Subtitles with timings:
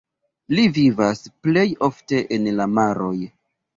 [0.53, 3.17] Ili vivas plej ofte en la maroj.